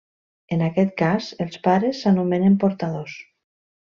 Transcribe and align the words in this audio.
En 0.55 0.61
aquest 0.67 0.95
cas, 1.01 1.27
els 1.45 1.59
pares 1.67 2.01
s'anomenen 2.05 2.57
portadors. 2.65 3.17